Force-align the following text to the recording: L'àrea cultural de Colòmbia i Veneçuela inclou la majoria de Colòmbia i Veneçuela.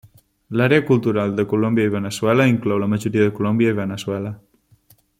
L'àrea 0.59 0.83
cultural 0.87 1.35
de 1.41 1.45
Colòmbia 1.51 1.85
i 1.89 1.91
Veneçuela 1.97 2.49
inclou 2.55 2.81
la 2.85 2.91
majoria 2.95 3.29
de 3.29 3.37
Colòmbia 3.41 3.75
i 3.75 3.77
Veneçuela. 3.85 4.35